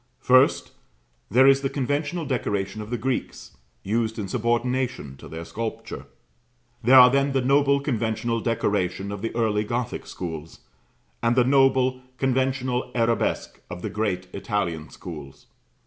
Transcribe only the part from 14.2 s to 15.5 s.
Italian schools.